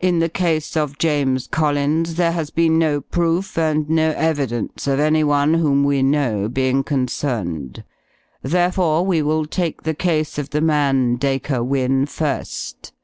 In 0.00 0.20
the 0.20 0.30
case 0.30 0.74
of 0.74 0.96
James 0.96 1.46
Collins 1.46 2.14
there 2.14 2.32
has 2.32 2.48
been 2.48 2.78
no 2.78 2.98
proof 3.02 3.58
and 3.58 3.90
no 3.90 4.12
evidence 4.16 4.86
of 4.86 4.98
any 4.98 5.22
one 5.22 5.52
whom 5.52 5.84
we 5.84 6.02
know 6.02 6.48
being 6.48 6.82
concerned. 6.82 7.84
Therefore 8.40 9.04
we 9.04 9.20
will 9.20 9.44
take 9.44 9.82
the 9.82 9.92
case 9.92 10.38
of 10.38 10.48
the 10.48 10.62
man 10.62 11.16
Dacre 11.16 11.62
Wynne 11.62 12.06
first. 12.06 12.94